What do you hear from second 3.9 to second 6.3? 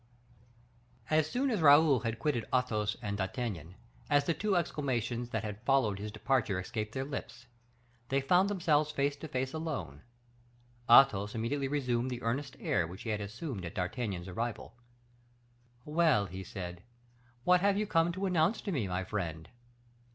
as the two exclamations that had followed his